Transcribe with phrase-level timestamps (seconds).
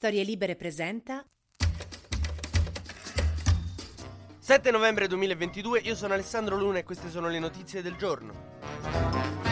[0.00, 1.22] Storie Libere presenta
[4.38, 9.49] 7 novembre 2022, io sono Alessandro Luna e queste sono le notizie del giorno.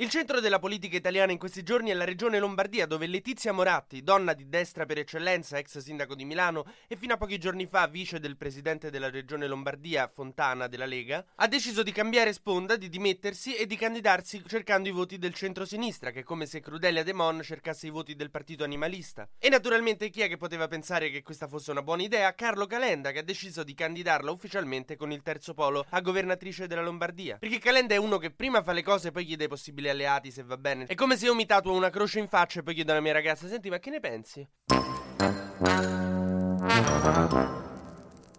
[0.00, 4.04] Il centro della politica italiana in questi giorni è la regione Lombardia, dove Letizia Moratti,
[4.04, 7.88] donna di destra per eccellenza, ex sindaco di Milano e fino a pochi giorni fa
[7.88, 12.88] vice del presidente della regione Lombardia, Fontana della Lega, ha deciso di cambiare sponda, di
[12.88, 17.12] dimettersi e di candidarsi cercando i voti del centro-sinistra, che è come se Crudelia De
[17.12, 19.28] Mon cercasse i voti del partito animalista.
[19.36, 22.32] E naturalmente chi è che poteva pensare che questa fosse una buona idea?
[22.36, 26.82] Carlo Calenda, che ha deciso di candidarla ufficialmente con il terzo polo a governatrice della
[26.82, 27.38] Lombardia.
[27.38, 30.42] Perché Calenda è uno che prima fa le cose e poi chiede possibili alleati se
[30.42, 30.86] va bene.
[30.86, 33.12] È come se io mi tatuo una croce in faccia e poi chiedo alla mia
[33.12, 34.48] ragazza: Senti, ma che ne pensi?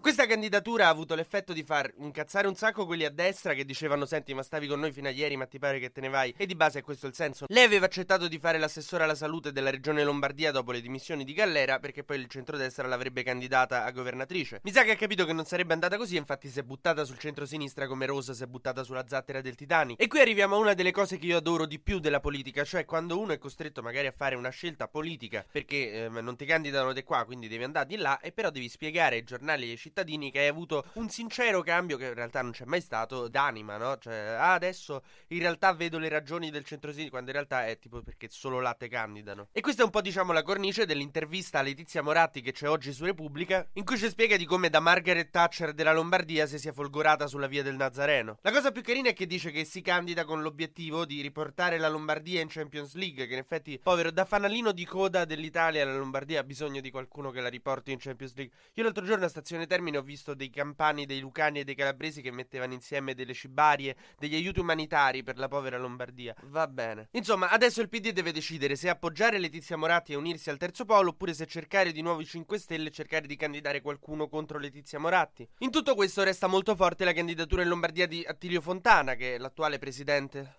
[0.00, 4.06] Questa candidatura ha avuto l'effetto di far incazzare un sacco quelli a destra che dicevano
[4.06, 6.32] senti ma stavi con noi fino a ieri ma ti pare che te ne vai
[6.38, 7.44] e di base è questo il senso.
[7.48, 11.34] Lei aveva accettato di fare l'assessore alla salute della regione Lombardia dopo le dimissioni di
[11.34, 14.60] Gallera perché poi il centrodestra l'avrebbe candidata a governatrice.
[14.62, 17.18] Mi sa che ha capito che non sarebbe andata così infatti si è buttata sul
[17.18, 20.00] centro-sinistra come Rosa si è buttata sulla zattera del Titanic.
[20.00, 22.86] E qui arriviamo a una delle cose che io adoro di più della politica, cioè
[22.86, 26.94] quando uno è costretto magari a fare una scelta politica perché eh, non ti candidano
[26.94, 29.76] di qua quindi devi andare di là e però devi spiegare ai giornali e ai
[29.76, 29.88] cittadini
[30.30, 33.98] che hai avuto un sincero cambio che in realtà non c'è mai stato d'anima, no?
[33.98, 38.02] Cioè, ah, adesso in realtà vedo le ragioni del centro-sinistra quando in realtà è tipo
[38.02, 39.48] perché solo là te candidano.
[39.52, 42.92] E questa è un po' diciamo la cornice dell'intervista a Letizia Moratti che c'è oggi
[42.92, 46.72] su Repubblica, in cui ci spiega di come da Margaret Thatcher della Lombardia si sia
[46.72, 48.38] folgorata sulla via del Nazareno.
[48.42, 51.88] La cosa più carina è che dice che si candida con l'obiettivo di riportare la
[51.88, 56.40] Lombardia in Champions League, che in effetti, povero, da fanalino di coda dell'Italia la Lombardia
[56.40, 58.54] ha bisogno di qualcuno che la riporti in Champions League.
[58.74, 62.20] Io l'altro giorno a Stazione Termine ho visto dei campani, dei lucani e dei calabresi
[62.20, 66.34] che mettevano insieme delle cibarie, degli aiuti umanitari per la povera Lombardia.
[66.48, 67.08] Va bene.
[67.12, 71.08] Insomma, adesso il PD deve decidere se appoggiare Letizia Moratti e unirsi al terzo polo
[71.10, 74.98] oppure se cercare di nuovo i 5 Stelle e cercare di candidare qualcuno contro Letizia
[74.98, 75.48] Moratti.
[75.60, 79.38] In tutto questo resta molto forte la candidatura in Lombardia di Attilio Fontana, che è
[79.38, 80.56] l'attuale presidente.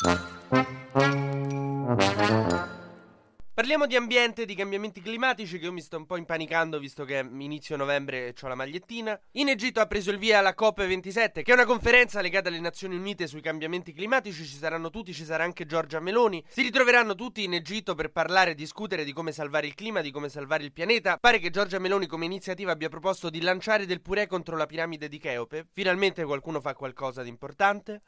[3.62, 7.24] Parliamo di ambiente di cambiamenti climatici che io mi sto un po' impanicando visto che
[7.32, 9.22] inizio novembre ho la magliettina.
[9.34, 12.96] In Egitto ha preso il via la COP27 che è una conferenza legata alle Nazioni
[12.96, 16.44] Unite sui cambiamenti climatici, ci saranno tutti, ci sarà anche Giorgia Meloni.
[16.50, 20.10] Si ritroveranno tutti in Egitto per parlare e discutere di come salvare il clima, di
[20.10, 21.18] come salvare il pianeta.
[21.22, 25.08] Pare che Giorgia Meloni come iniziativa abbia proposto di lanciare del purè contro la piramide
[25.08, 25.68] di Cheope.
[25.72, 28.02] Finalmente qualcuno fa qualcosa di importante.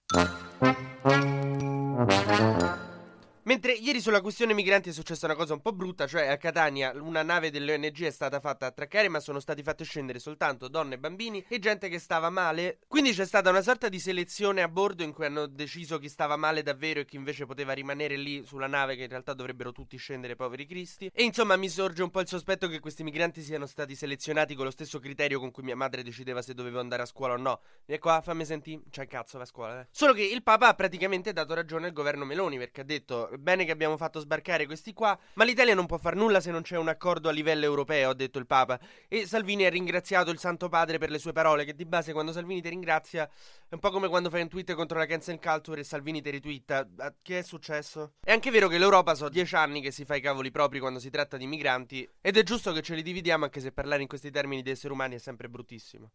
[3.66, 6.92] Mentre ieri sulla questione migranti è successa una cosa un po' brutta, cioè a Catania
[7.00, 11.46] una nave dell'ONG è stata fatta attraccare, ma sono stati fatti scendere soltanto donne, bambini
[11.48, 12.80] e gente che stava male.
[12.90, 16.36] Quindi c'è stata una sorta di selezione a bordo in cui hanno deciso chi stava
[16.36, 19.96] male davvero e chi invece poteva rimanere lì sulla nave, che in realtà dovrebbero tutti
[19.96, 21.10] scendere, poveri cristi.
[21.14, 24.66] E insomma mi sorge un po' il sospetto che questi migranti siano stati selezionati con
[24.66, 27.62] lo stesso criterio con cui mia madre decideva se dovevo andare a scuola o no.
[27.86, 29.80] E qua, fammi sentire, c'è cazzo, va a scuola.
[29.80, 29.88] Eh.
[29.90, 33.66] Solo che il Papa ha praticamente dato ragione al governo Meloni perché ha detto bene
[33.66, 36.78] che abbiamo fatto sbarcare questi qua, ma l'Italia non può far nulla se non c'è
[36.78, 38.80] un accordo a livello europeo, ha detto il Papa.
[39.08, 42.32] E Salvini ha ringraziato il Santo Padre per le sue parole, che di base quando
[42.32, 43.30] Salvini ti ringrazia
[43.70, 46.30] è un po' come quando fai un tweet contro la cancel culture e Salvini ti
[46.32, 46.88] ritwitta.
[47.22, 48.14] Che è successo?
[48.24, 51.00] È anche vero che l'Europa so dieci anni che si fa i cavoli propri quando
[51.00, 54.08] si tratta di migranti, ed è giusto che ce li dividiamo anche se parlare in
[54.08, 56.12] questi termini di esseri umani è sempre bruttissimo.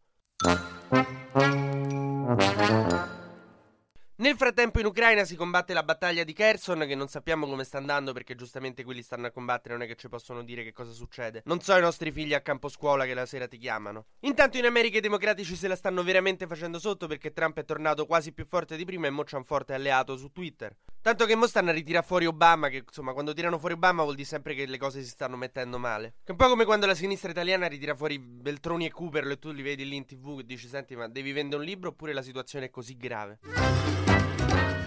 [4.19, 7.77] Nel frattempo in Ucraina si combatte la battaglia di Kherson che non sappiamo come sta
[7.77, 10.91] andando perché giustamente quelli stanno a combattere non è che ci possono dire che cosa
[10.91, 11.41] succede.
[11.45, 14.07] Non so i nostri figli a campo scuola che la sera ti chiamano.
[14.19, 18.05] Intanto in America i democratici se la stanno veramente facendo sotto perché Trump è tornato
[18.05, 20.75] quasi più forte di prima e mo c'è un forte alleato su Twitter.
[21.01, 24.15] Tanto che mo stanno a ritirare fuori Obama che insomma quando tirano fuori Obama vuol
[24.15, 26.15] dire sempre che le cose si stanno mettendo male.
[26.25, 29.39] Che è un po' come quando la sinistra italiana ritira fuori Beltroni e Cooper e
[29.39, 32.11] tu li vedi lì in tv e dici senti ma devi vendere un libro oppure
[32.11, 33.39] la situazione è così grave.